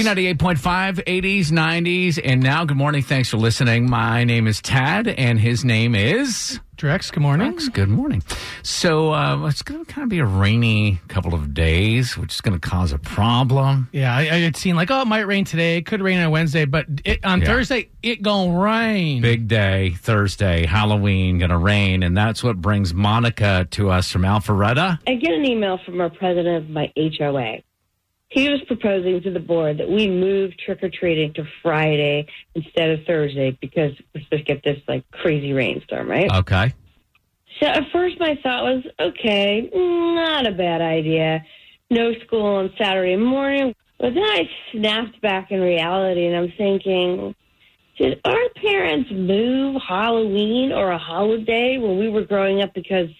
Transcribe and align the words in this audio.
B98.5, 0.00 1.04
80s, 1.04 1.46
90s, 1.50 2.18
and 2.24 2.42
now 2.42 2.64
good 2.64 2.78
morning. 2.78 3.02
Thanks 3.02 3.28
for 3.28 3.36
listening. 3.36 3.90
My 3.90 4.24
name 4.24 4.46
is 4.46 4.62
Tad, 4.62 5.06
and 5.08 5.38
his 5.38 5.62
name 5.62 5.94
is. 5.94 6.58
Drex, 6.78 7.12
good 7.12 7.20
morning. 7.20 7.52
Drex, 7.52 7.70
good 7.70 7.90
morning. 7.90 8.22
So 8.62 9.12
uh, 9.12 9.46
it's 9.46 9.60
going 9.60 9.84
to 9.84 9.92
kind 9.92 10.04
of 10.04 10.08
be 10.08 10.20
a 10.20 10.24
rainy 10.24 10.98
couple 11.08 11.34
of 11.34 11.52
days, 11.52 12.16
which 12.16 12.32
is 12.32 12.40
going 12.40 12.58
to 12.58 12.66
cause 12.66 12.92
a 12.92 12.98
problem. 12.98 13.90
Yeah, 13.92 14.16
I, 14.16 14.20
I 14.20 14.24
had 14.38 14.56
seen 14.56 14.74
like, 14.74 14.90
oh, 14.90 15.02
it 15.02 15.06
might 15.06 15.26
rain 15.26 15.44
today. 15.44 15.76
It 15.76 15.84
could 15.84 16.00
rain 16.00 16.18
on 16.18 16.30
Wednesday, 16.30 16.64
but 16.64 16.86
it, 17.04 17.22
on 17.22 17.40
Yeah. 17.42 17.46
Thursday, 17.48 17.90
it 18.02 18.22
gonna 18.22 18.58
rain. 18.58 19.20
Big 19.20 19.48
day, 19.48 19.90
Thursday, 19.98 20.64
Halloween, 20.64 21.36
going 21.40 21.50
to 21.50 21.58
rain, 21.58 22.02
and 22.02 22.16
that's 22.16 22.42
what 22.42 22.56
brings 22.58 22.94
Monica 22.94 23.68
to 23.72 23.90
us 23.90 24.10
from 24.10 24.22
Alpharetta. 24.22 24.98
I 25.06 25.14
get 25.16 25.32
an 25.34 25.44
email 25.44 25.78
from 25.84 26.00
our 26.00 26.08
president 26.08 26.64
of 26.64 26.70
my 26.70 26.90
HOA. 26.96 27.58
He 28.30 28.48
was 28.48 28.60
proposing 28.68 29.20
to 29.22 29.30
the 29.32 29.40
board 29.40 29.78
that 29.78 29.90
we 29.90 30.08
move 30.08 30.56
trick 30.56 30.84
or 30.84 30.88
treating 30.88 31.32
to 31.34 31.44
Friday 31.62 32.26
instead 32.54 32.90
of 32.90 33.00
Thursday 33.04 33.58
because 33.60 33.92
we're 34.14 34.22
supposed 34.22 34.46
to 34.46 34.54
get 34.54 34.62
this 34.62 34.80
like 34.86 35.04
crazy 35.10 35.52
rainstorm, 35.52 36.08
right? 36.08 36.30
Okay. 36.32 36.72
So 37.60 37.66
at 37.66 37.82
first 37.92 38.20
my 38.20 38.38
thought 38.40 38.62
was, 38.62 38.84
okay, 39.00 39.68
not 39.74 40.46
a 40.46 40.52
bad 40.52 40.80
idea. 40.80 41.44
No 41.90 42.14
school 42.24 42.46
on 42.46 42.72
Saturday 42.78 43.16
morning. 43.16 43.74
But 43.98 44.14
then 44.14 44.22
I 44.22 44.48
snapped 44.70 45.20
back 45.20 45.50
in 45.50 45.60
reality 45.60 46.24
and 46.26 46.36
I'm 46.36 46.52
thinking, 46.56 47.34
did 47.98 48.20
our 48.24 48.48
parents 48.54 49.10
move 49.12 49.82
Halloween 49.86 50.72
or 50.72 50.92
a 50.92 50.98
holiday 50.98 51.78
when 51.78 51.98
we 51.98 52.08
were 52.08 52.24
growing 52.24 52.62
up 52.62 52.72
because 52.74 53.10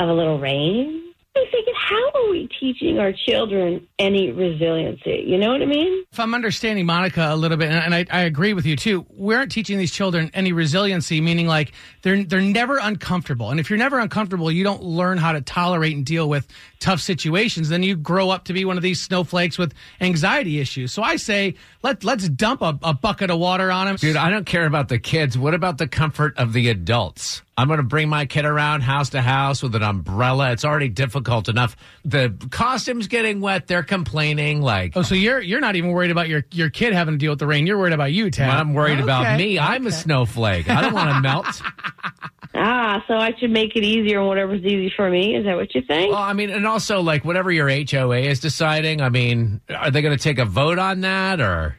of 0.00 0.08
a 0.08 0.12
little 0.12 0.40
rain? 0.40 1.07
I'm 1.38 1.50
thinking, 1.50 1.74
how 1.76 2.10
are 2.14 2.30
we 2.30 2.48
teaching 2.60 2.98
our 2.98 3.12
children 3.12 3.86
any 3.98 4.30
resiliency? 4.30 5.24
You 5.26 5.38
know 5.38 5.52
what 5.52 5.62
I 5.62 5.66
mean? 5.66 6.04
If 6.10 6.18
I'm 6.18 6.34
understanding 6.34 6.86
Monica 6.86 7.28
a 7.30 7.36
little 7.36 7.56
bit, 7.56 7.70
and 7.70 7.94
I, 7.94 8.06
I 8.10 8.22
agree 8.22 8.52
with 8.52 8.66
you 8.66 8.76
too, 8.76 9.06
we 9.16 9.34
aren't 9.34 9.52
teaching 9.52 9.78
these 9.78 9.92
children 9.92 10.30
any 10.34 10.52
resiliency, 10.52 11.20
meaning 11.20 11.46
like 11.46 11.72
they're 12.02 12.24
they're 12.24 12.40
never 12.40 12.78
uncomfortable. 12.78 13.50
And 13.50 13.60
if 13.60 13.70
you're 13.70 13.78
never 13.78 13.98
uncomfortable, 13.98 14.50
you 14.50 14.64
don't 14.64 14.82
learn 14.82 15.18
how 15.18 15.32
to 15.32 15.40
tolerate 15.40 15.96
and 15.96 16.04
deal 16.04 16.28
with 16.28 16.46
tough 16.80 17.00
situations. 17.00 17.68
Then 17.68 17.82
you 17.82 17.96
grow 17.96 18.30
up 18.30 18.44
to 18.44 18.52
be 18.52 18.64
one 18.64 18.76
of 18.76 18.82
these 18.82 19.00
snowflakes 19.00 19.58
with 19.58 19.74
anxiety 20.00 20.60
issues. 20.60 20.92
So 20.92 21.02
I 21.02 21.16
say 21.16 21.54
let 21.82 22.04
let's 22.04 22.28
dump 22.28 22.62
a, 22.62 22.78
a 22.82 22.94
bucket 22.94 23.30
of 23.30 23.38
water 23.38 23.70
on 23.70 23.86
them. 23.86 23.96
Dude, 23.96 24.16
I 24.16 24.30
don't 24.30 24.46
care 24.46 24.66
about 24.66 24.88
the 24.88 24.98
kids. 24.98 25.38
What 25.38 25.54
about 25.54 25.78
the 25.78 25.88
comfort 25.88 26.36
of 26.36 26.52
the 26.52 26.68
adults? 26.68 27.42
I'm 27.58 27.66
going 27.66 27.78
to 27.78 27.82
bring 27.82 28.08
my 28.08 28.24
kid 28.24 28.44
around 28.44 28.82
house 28.82 29.10
to 29.10 29.20
house 29.20 29.62
with 29.62 29.74
an 29.74 29.82
umbrella. 29.82 30.52
It's 30.52 30.64
already 30.64 30.88
difficult 30.88 31.48
enough. 31.48 31.76
The 32.04 32.32
costume's 32.50 33.08
getting 33.08 33.40
wet. 33.40 33.66
They're 33.66 33.82
complaining. 33.82 34.62
Like, 34.62 34.96
Oh, 34.96 35.02
so 35.02 35.14
you're 35.16 35.40
you're 35.40 35.60
not 35.60 35.74
even 35.76 35.90
worried 35.90 36.10
about 36.12 36.28
your 36.28 36.44
your 36.52 36.70
kid 36.70 36.92
having 36.92 37.14
to 37.14 37.18
deal 37.18 37.32
with 37.32 37.40
the 37.40 37.46
rain. 37.48 37.66
You're 37.66 37.76
worried 37.78 37.92
about 37.94 38.12
you, 38.12 38.30
Tad. 38.30 38.48
I'm 38.50 38.74
worried 38.74 39.00
about 39.00 39.26
Okay, 39.26 39.36
me. 39.36 39.58
I'm 39.58 39.86
a 39.86 39.92
snowflake. 39.92 40.70
I 40.70 40.80
don't 40.80 40.94
want 40.94 41.10
to 41.14 41.20
melt. 41.20 41.60
Ah, 42.54 43.04
so 43.06 43.14
I 43.14 43.34
should 43.38 43.50
make 43.50 43.76
it 43.76 43.84
easier 43.84 44.18
and 44.18 44.26
whatever's 44.26 44.62
easy 44.64 44.92
for 44.96 45.08
me. 45.08 45.36
Is 45.36 45.44
that 45.44 45.54
what 45.54 45.72
you 45.76 45.82
think? 45.82 46.12
Well, 46.12 46.20
I 46.22 46.32
mean, 46.32 46.50
and 46.50 46.66
also 46.66 47.02
like 47.02 47.24
whatever 47.24 47.52
your 47.52 47.68
HOA 47.68 48.16
is 48.20 48.40
deciding. 48.40 49.00
I 49.00 49.10
mean, 49.10 49.60
are 49.72 49.90
they 49.92 50.02
going 50.02 50.16
to 50.16 50.22
take 50.22 50.38
a 50.38 50.44
vote 50.44 50.78
on 50.78 51.02
that 51.02 51.40
or? 51.40 51.78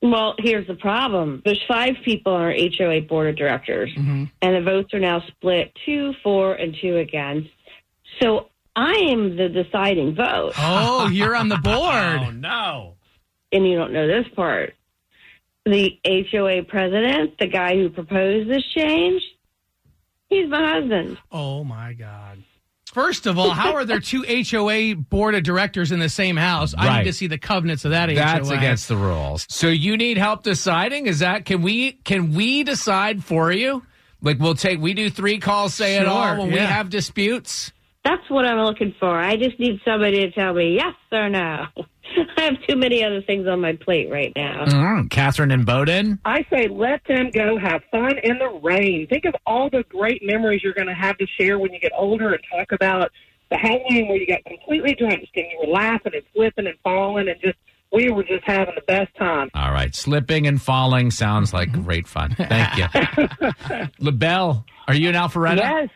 Well, 0.00 0.36
here's 0.38 0.66
the 0.66 0.74
problem. 0.74 1.42
There's 1.44 1.62
five 1.66 1.96
people 2.04 2.32
on 2.32 2.42
our 2.42 2.52
HOA 2.52 3.00
board 3.02 3.30
of 3.30 3.36
directors, 3.36 3.90
mm-hmm. 3.96 4.24
and 4.40 4.56
the 4.56 4.60
votes 4.62 4.94
are 4.94 5.00
now 5.00 5.22
split 5.26 5.72
two, 5.84 6.14
four, 6.22 6.54
and 6.54 6.76
two 6.80 6.98
against. 6.98 7.48
So 8.22 8.48
I 8.76 8.92
am 8.92 9.36
the 9.36 9.48
deciding 9.48 10.14
vote. 10.14 10.52
Oh, 10.56 11.08
you're 11.08 11.34
on 11.34 11.48
the 11.48 11.56
Oh 11.64 12.20
board. 12.20 12.40
no! 12.40 12.94
And 13.50 13.66
you 13.68 13.76
don't 13.76 13.92
know 13.92 14.06
this 14.06 14.26
part. 14.36 14.74
The 15.66 15.98
HOA 16.06 16.62
president, 16.62 17.38
the 17.38 17.48
guy 17.48 17.74
who 17.74 17.90
proposed 17.90 18.48
this 18.48 18.62
change, 18.74 19.22
he's 20.28 20.48
my 20.48 20.74
husband. 20.74 21.18
Oh 21.32 21.64
my 21.64 21.92
God. 21.92 22.42
First 22.92 23.26
of 23.26 23.38
all, 23.38 23.50
how 23.50 23.74
are 23.74 23.84
there 23.84 24.00
two 24.00 24.24
HOA 24.26 24.94
board 24.96 25.34
of 25.34 25.42
directors 25.42 25.92
in 25.92 26.00
the 26.00 26.08
same 26.08 26.36
house? 26.36 26.74
I 26.76 26.86
Right. 26.86 26.98
need 26.98 27.04
to 27.04 27.12
see 27.12 27.26
the 27.26 27.38
covenants 27.38 27.84
of 27.84 27.90
that 27.92 28.06
That's 28.14 28.48
HOA. 28.48 28.56
against 28.56 28.88
the 28.88 28.96
rules. 28.96 29.46
So 29.48 29.68
you 29.68 29.96
need 29.96 30.16
help 30.18 30.42
deciding? 30.42 31.06
Is 31.06 31.18
that 31.20 31.44
can 31.44 31.62
we 31.62 31.92
can 32.04 32.34
we 32.34 32.64
decide 32.64 33.22
for 33.22 33.52
you? 33.52 33.82
Like 34.22 34.38
we'll 34.40 34.54
take 34.54 34.80
we 34.80 34.94
do 34.94 35.10
three 35.10 35.38
calls, 35.38 35.74
say 35.74 35.96
it 35.96 36.06
all 36.06 36.26
Sure, 36.26 36.38
when 36.40 36.50
we 36.52 36.58
have 36.58 36.90
disputes. 36.90 37.72
That's 38.04 38.28
what 38.30 38.46
I'm 38.46 38.64
looking 38.64 38.94
for. 38.98 39.18
I 39.18 39.36
just 39.36 39.58
need 39.60 39.80
somebody 39.84 40.20
to 40.20 40.30
tell 40.30 40.54
me 40.54 40.74
yes 40.76 40.94
or 41.12 41.28
no. 41.28 41.66
I 42.36 42.42
have 42.42 42.54
too 42.68 42.76
many 42.76 43.04
other 43.04 43.22
things 43.22 43.46
on 43.46 43.60
my 43.60 43.74
plate 43.74 44.10
right 44.10 44.32
now. 44.34 44.64
Mm, 44.64 45.10
Catherine 45.10 45.50
and 45.50 45.64
Bowdon. 45.64 46.18
I 46.24 46.44
say 46.50 46.68
let 46.68 47.02
them 47.06 47.30
go 47.30 47.58
have 47.58 47.82
fun 47.90 48.18
in 48.22 48.38
the 48.38 48.60
rain. 48.62 49.06
Think 49.08 49.24
of 49.24 49.34
all 49.46 49.70
the 49.70 49.84
great 49.88 50.22
memories 50.24 50.62
you're 50.62 50.74
going 50.74 50.88
to 50.88 50.94
have 50.94 51.16
to 51.18 51.26
share 51.38 51.58
when 51.58 51.72
you 51.72 51.80
get 51.80 51.92
older 51.96 52.32
and 52.32 52.42
talk 52.50 52.72
about 52.72 53.10
the 53.50 53.56
Halloween 53.56 54.08
where 54.08 54.18
you 54.18 54.26
got 54.26 54.44
completely 54.44 54.94
drenched 54.94 55.32
and 55.34 55.46
you 55.50 55.58
were 55.66 55.72
laughing 55.72 56.12
and 56.14 56.22
flipping 56.34 56.66
and 56.66 56.76
falling 56.82 57.28
and 57.28 57.40
just 57.40 57.56
we 57.90 58.10
were 58.10 58.22
just 58.22 58.44
having 58.44 58.74
the 58.74 58.82
best 58.82 59.14
time. 59.16 59.48
All 59.54 59.72
right, 59.72 59.94
slipping 59.94 60.46
and 60.46 60.60
falling 60.60 61.10
sounds 61.10 61.54
like 61.54 61.72
great 61.72 62.06
fun. 62.06 62.34
Thank 62.36 62.76
you, 62.76 63.28
LaBelle. 63.98 64.66
Are 64.86 64.94
you 64.94 65.08
in 65.08 65.14
Alpharetta? 65.14 65.56
Yes, 65.58 65.88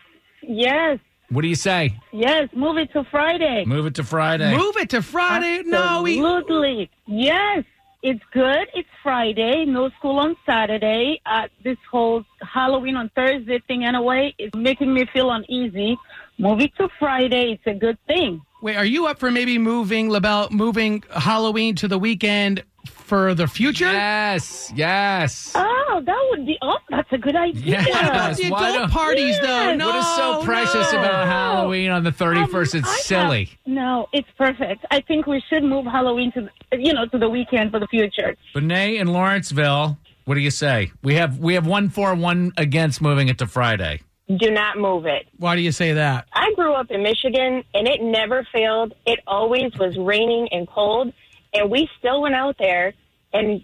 yes, 0.43 0.99
What 1.33 1.43
do 1.43 1.49
you 1.49 1.55
say? 1.55 1.99
yes. 2.13 2.49
Move 2.55 2.77
it 2.77 2.93
to 2.93 3.05
Friday. 3.05 3.65
Move 3.67 3.87
it 3.87 3.95
to 3.95 4.05
Friday. 4.05 4.55
Move 4.55 4.77
it 4.77 4.91
to 4.91 5.01
Friday. 5.03 5.63
No, 5.65 6.03
we. 6.03 6.19
Absolutely. 6.19 6.91
Yes, 7.07 7.65
it's 8.03 8.23
good. 8.33 8.69
It's 8.75 8.89
Friday. 9.03 9.65
No 9.65 9.89
school 9.99 10.19
on 10.19 10.37
Saturday. 10.45 11.21
Uh, 11.25 11.49
this 11.65 11.79
whole 11.91 12.25
Halloween 12.43 12.97
on 12.97 13.11
Thursday 13.15 13.61
thing, 13.67 13.83
in 13.83 13.95
a 13.95 14.03
way, 14.03 14.35
is 14.39 14.51
making 14.55 14.93
me 14.93 15.07
feel 15.13 15.31
uneasy. 15.31 15.97
Move 16.39 16.61
it 16.61 16.75
to 16.77 16.89
Friday. 16.99 17.53
It's 17.53 17.67
a 17.67 17.79
good 17.79 17.99
thing. 18.07 18.43
Wait, 18.63 18.77
are 18.77 18.85
you 18.85 19.07
up 19.07 19.19
for 19.19 19.31
maybe 19.31 19.59
moving 19.59 20.09
LaBelle, 20.11 20.49
moving 20.51 21.03
Halloween 21.11 21.75
to 21.77 21.89
the 21.89 21.99
weekend 21.99 22.63
for 22.87 23.35
the 23.35 23.47
future? 23.47 23.91
Yes, 23.93 24.73
yes. 24.75 25.53
Oh, 25.55 26.03
that 26.05 26.27
would 26.31 26.47
be. 26.47 26.57
Oh, 26.63 26.77
that's 26.91 27.11
a 27.13 27.19
good 27.19 27.37
idea. 27.37 27.83
Yes. 27.83 27.89
What 27.89 28.05
about 28.05 28.37
the 28.37 28.51
Why 28.51 28.69
adult 28.71 28.79
don't- 28.83 28.91
parties, 28.91 29.39
though? 29.41 29.47
Yes. 29.47 29.79
No, 29.79 29.87
what 29.87 29.97
is 29.97 30.17
so 30.17 30.43
precious 30.45 30.93
no. 30.93 30.99
about 31.01 31.27
Halloween 31.27 31.91
on 31.91 32.05
the 32.05 32.11
31st? 32.13 32.75
Um, 32.75 32.85
I 32.85 32.89
it's 32.91 33.05
silly. 33.05 33.45
have- 33.47 33.57
no, 33.67 34.09
it's 34.13 34.29
perfect. 34.39 34.85
I 34.91 35.01
think 35.01 35.27
we 35.27 35.43
should 35.49 35.63
move 35.65 35.85
Halloween 35.87 36.33
to, 36.33 36.49
the- 36.71 36.79
you 36.79 36.93
know, 36.93 37.07
to 37.07 37.19
the 37.19 37.29
weekend 37.29 37.71
for 37.71 37.79
the 37.81 37.87
future. 37.89 38.37
Benet 38.55 38.97
in 38.97 39.09
Lawrenceville. 39.09 39.99
What 40.25 40.35
do 40.37 40.41
you 40.41 40.51
say? 40.51 40.93
We 41.03 41.15
have 41.17 41.39
we 41.39 41.55
have 41.55 41.67
one 41.67 41.89
for 41.89 42.15
one 42.15 42.53
against 42.57 43.03
moving 43.03 43.29
it 43.29 43.39
to 43.39 43.47
Friday. 43.47 44.01
do 44.37 44.51
not 44.53 44.79
move 44.79 45.05
it. 45.05 45.27
Why 45.37 45.57
do 45.57 45.63
you 45.63 45.73
say 45.73 45.93
that? 45.95 46.27
I 46.33 46.53
grew 46.55 46.73
up 46.75 46.91
in 46.93 47.03
Michigan 47.03 47.65
and 47.75 47.89
it 47.89 48.01
never 48.01 48.47
failed. 48.53 48.95
It 49.05 49.19
always 49.27 49.73
was 49.79 49.97
raining 49.99 50.49
and 50.53 50.67
cold, 50.69 51.13
and 51.55 51.71
we 51.71 51.89
still 51.99 52.23
went 52.23 52.35
out 52.35 52.57
there 52.59 52.95
and 53.33 53.63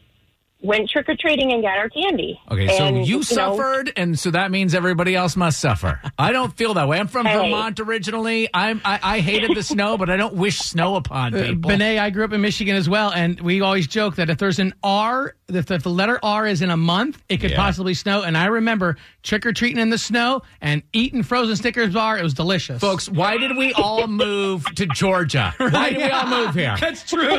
went 0.61 0.91
trick 0.91 1.09
or 1.09 1.15
treating 1.17 1.53
and 1.53 1.63
got 1.63 1.79
our 1.79 1.89
candy. 1.89 2.41
Okay, 2.51 2.67
so 2.77 2.85
And, 2.85 3.07
you 3.07 3.17
know, 3.17 3.23
suffered, 3.23 3.93
and 3.97 4.19
so 4.19 4.33
that 4.33 4.51
means 4.51 4.75
everybody 4.75 5.15
else 5.15 5.37
must 5.37 5.61
suffer. 5.61 6.01
I 6.19 6.33
don't 6.33 6.57
feel 6.57 6.75
that 6.75 6.89
way. 6.89 6.99
I'm 6.99 7.07
from 7.07 7.27
Hey. 7.27 7.37
Vermont 7.37 7.79
originally. 7.79 8.49
I'm 8.53 8.81
I, 8.85 8.99
I 9.03 9.21
hated 9.21 9.55
the 9.57 9.63
snow, 9.63 9.97
but 9.97 10.11
I 10.11 10.17
don't 10.17 10.35
wish 10.35 10.59
snow 10.59 10.97
upon 10.97 11.35
Uh, 11.35 11.43
people. 11.45 11.69
Benet, 11.71 11.99
I 11.99 12.11
grew 12.11 12.25
up 12.25 12.33
in 12.33 12.41
Michigan 12.41 12.75
as 12.75 12.89
well, 12.89 13.13
and 13.13 13.41
we 13.41 13.61
always 13.61 13.87
joke 13.87 14.17
that 14.17 14.31
if 14.31 14.39
there's 14.39 14.59
an 14.59 14.75
R, 14.83 15.35
if, 15.49 15.71
if 15.71 15.83
the 15.85 15.91
letter 15.91 16.19
R 16.23 16.47
is 16.47 16.61
in 16.61 16.71
a 16.71 16.77
month, 16.77 17.23
it 17.29 17.37
could 17.39 17.53
Yeah. 17.53 17.57
possibly 17.57 17.95
snow. 17.95 18.23
And 18.23 18.37
I 18.37 18.47
remember 18.47 18.97
trick 19.23 19.47
or 19.47 19.53
treating 19.53 19.79
in 19.79 19.91
the 19.91 19.99
snow 19.99 20.43
and 20.61 20.83
eating 20.93 21.23
frozen 21.23 21.55
Snickers 21.55 21.95
bar. 21.95 22.19
It 22.19 22.23
was 22.25 22.35
delicious, 22.35 22.81
Folks, 22.81 23.09
why 23.09 23.39
did 23.39 23.57
we 23.57 23.73
all 23.75 24.07
move 24.09 24.65
to 24.75 24.87
Georgia? 24.87 25.55
Why 25.59 25.91
did 25.91 25.99
we 25.99 26.11
all 26.11 26.27
move 26.27 26.55
here? 26.55 26.77
That's 26.81 27.09
true. 27.09 27.39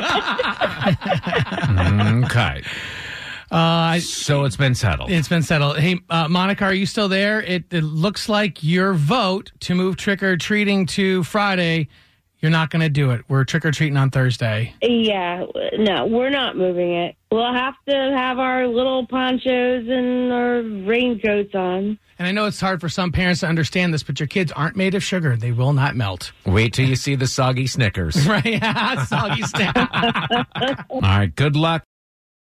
Okay, 2.24 2.62
uh, 3.50 3.98
so 4.00 4.44
it's 4.44 4.56
been 4.56 4.74
settled. 4.74 5.10
it's 5.10 5.28
been 5.28 5.42
settled. 5.42 5.78
Hey, 5.78 6.00
uh, 6.08 6.28
Monica, 6.28 6.64
are 6.64 6.74
you 6.74 6.86
still 6.86 7.08
there? 7.08 7.40
It, 7.42 7.64
it 7.72 7.82
looks 7.82 8.28
like 8.28 8.62
your 8.62 8.92
vote 8.94 9.52
to 9.60 9.74
move 9.74 9.96
trick 9.96 10.22
or 10.22 10.36
treating 10.36 10.86
to 10.86 11.22
Friday. 11.24 11.88
You're 12.40 12.50
not 12.50 12.70
going 12.70 12.80
to 12.80 12.88
do 12.88 13.10
it. 13.10 13.22
We're 13.28 13.44
trick 13.44 13.66
or 13.66 13.70
treating 13.70 13.98
on 13.98 14.08
Thursday. 14.10 14.74
Yeah, 14.80 15.44
no, 15.76 16.06
we're 16.06 16.30
not 16.30 16.56
moving 16.56 16.94
it. 16.94 17.16
We'll 17.30 17.52
have 17.52 17.74
to 17.86 17.94
have 18.16 18.38
our 18.38 18.66
little 18.66 19.06
ponchos 19.06 19.86
and 19.88 20.32
our 20.32 20.62
raincoats 20.62 21.54
on. 21.54 21.98
And 22.18 22.28
I 22.28 22.32
know 22.32 22.46
it's 22.46 22.60
hard 22.60 22.80
for 22.80 22.88
some 22.88 23.12
parents 23.12 23.40
to 23.40 23.46
understand 23.46 23.92
this, 23.92 24.02
but 24.02 24.20
your 24.20 24.26
kids 24.26 24.52
aren't 24.52 24.74
made 24.76 24.94
of 24.94 25.02
sugar. 25.04 25.36
They 25.36 25.52
will 25.52 25.74
not 25.74 25.96
melt. 25.96 26.32
Wait 26.46 26.72
till 26.72 26.86
you 26.88 26.96
see 26.96 27.14
the 27.14 27.26
soggy 27.26 27.66
Snickers. 27.66 28.26
Right? 28.26 28.62
Soggy 29.06 29.42
snack. 29.42 29.76
All 30.90 31.00
right, 31.02 31.34
good 31.34 31.56
luck. 31.56 31.82